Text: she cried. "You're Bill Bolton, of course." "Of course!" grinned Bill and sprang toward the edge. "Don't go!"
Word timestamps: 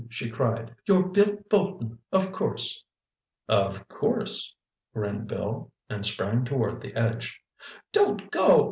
she 0.09 0.31
cried. 0.31 0.73
"You're 0.87 1.03
Bill 1.03 1.35
Bolton, 1.47 1.99
of 2.11 2.31
course." 2.31 2.83
"Of 3.47 3.87
course!" 3.87 4.55
grinned 4.95 5.27
Bill 5.27 5.71
and 5.91 6.03
sprang 6.03 6.43
toward 6.43 6.81
the 6.81 6.95
edge. 6.95 7.39
"Don't 7.91 8.31
go!" 8.31 8.59